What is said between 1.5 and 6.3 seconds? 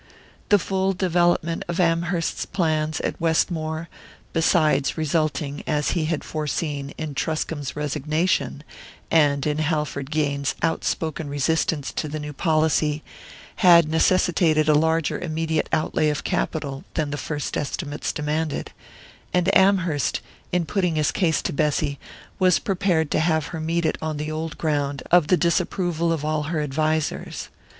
of Amherst's plans at Westmore, besides resulting, as he had